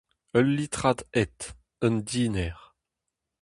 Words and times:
Ul 0.39 0.47
litrad 0.57 0.99
ed, 1.21 1.37
un 1.87 1.95
diner! 2.09 2.57